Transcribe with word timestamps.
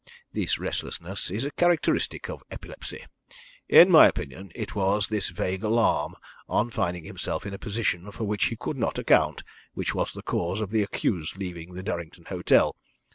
This 0.33 0.57
restlessness 0.57 1.29
is 1.29 1.45
a 1.45 1.51
characteristic 1.51 2.27
of 2.27 2.41
epilepsy. 2.49 3.03
In 3.69 3.91
my 3.91 4.07
opinion, 4.07 4.51
it 4.55 4.73
was 4.73 5.07
this 5.09 5.29
vague 5.29 5.61
alarm, 5.61 6.15
on 6.49 6.71
finding 6.71 7.03
himself 7.03 7.45
in 7.45 7.53
a 7.53 7.59
position 7.59 8.11
for 8.11 8.23
which 8.23 8.45
he 8.45 8.55
could 8.55 8.77
not 8.77 8.97
account, 8.97 9.43
which 9.75 9.93
was 9.93 10.13
the 10.13 10.23
cause 10.23 10.59
of 10.59 10.71
the 10.71 10.81
accused 10.81 11.37
leaving 11.37 11.73
the 11.75 11.83
Durrington 11.83 12.25
hotel. 12.29 12.75